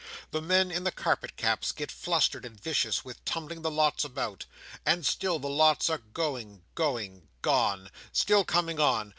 The 0.31 0.41
men 0.41 0.71
in 0.71 0.83
the 0.83 0.91
carpet 0.91 1.37
caps 1.37 1.71
get 1.71 1.91
flustered 1.91 2.43
and 2.43 2.59
vicious 2.59 3.05
with 3.05 3.23
tumbling 3.23 3.61
the 3.61 3.69
Lots 3.69 4.03
about, 4.03 4.47
and 4.83 5.05
still 5.05 5.37
the 5.37 5.47
Lots 5.47 5.91
are 5.91 5.99
going, 5.99 6.63
going, 6.73 7.27
gone; 7.43 7.91
still 8.11 8.43
coming 8.43 8.79
on. 8.79 9.09